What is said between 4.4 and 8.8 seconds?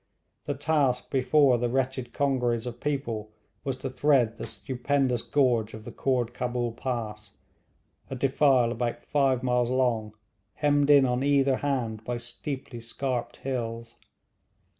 stupendous gorge of the Khoord Cabul pass a defile